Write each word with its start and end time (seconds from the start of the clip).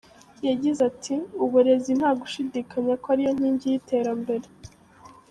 Yagize 0.47 0.79
ati 0.91 1.15
“Uburezi 1.43 1.91
nta 1.99 2.11
gushidikanya 2.19 2.93
ko 3.01 3.07
ari 3.13 3.21
yo 3.27 3.31
nkingi 3.37 3.65
y’iterambere. 3.71 4.47